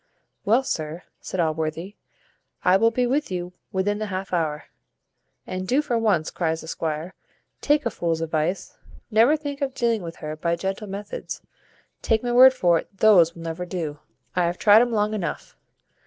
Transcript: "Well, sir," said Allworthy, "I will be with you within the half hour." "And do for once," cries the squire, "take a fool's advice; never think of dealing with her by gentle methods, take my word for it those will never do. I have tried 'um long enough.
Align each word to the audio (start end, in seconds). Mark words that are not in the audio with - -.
"Well, 0.45 0.63
sir," 0.63 1.03
said 1.19 1.39
Allworthy, 1.39 1.95
"I 2.65 2.75
will 2.75 2.89
be 2.89 3.05
with 3.05 3.29
you 3.29 3.53
within 3.71 3.99
the 3.99 4.07
half 4.07 4.33
hour." 4.33 4.63
"And 5.45 5.67
do 5.67 5.83
for 5.83 5.95
once," 5.95 6.31
cries 6.31 6.61
the 6.61 6.67
squire, 6.67 7.13
"take 7.61 7.85
a 7.85 7.91
fool's 7.91 8.19
advice; 8.19 8.79
never 9.11 9.37
think 9.37 9.61
of 9.61 9.75
dealing 9.75 10.01
with 10.01 10.15
her 10.15 10.35
by 10.35 10.55
gentle 10.55 10.87
methods, 10.87 11.43
take 12.01 12.23
my 12.23 12.31
word 12.31 12.55
for 12.55 12.79
it 12.79 12.97
those 12.97 13.35
will 13.35 13.43
never 13.43 13.63
do. 13.63 13.99
I 14.35 14.45
have 14.45 14.57
tried 14.57 14.81
'um 14.81 14.91
long 14.91 15.13
enough. 15.13 15.55